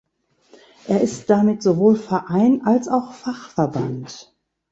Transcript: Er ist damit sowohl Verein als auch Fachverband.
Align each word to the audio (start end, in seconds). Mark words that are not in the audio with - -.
Er 0.87 0.99
ist 1.01 1.29
damit 1.29 1.61
sowohl 1.61 1.95
Verein 1.95 2.63
als 2.65 2.87
auch 2.87 3.13
Fachverband. 3.13 4.35